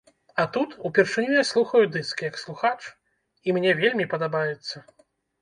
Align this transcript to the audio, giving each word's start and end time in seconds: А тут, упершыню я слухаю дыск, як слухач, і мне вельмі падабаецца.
А 0.35 0.43
тут, 0.53 0.69
упершыню 0.87 1.35
я 1.35 1.43
слухаю 1.49 1.83
дыск, 1.97 2.23
як 2.31 2.41
слухач, 2.45 2.81
і 3.47 3.57
мне 3.59 3.77
вельмі 3.83 4.09
падабаецца. 4.17 4.75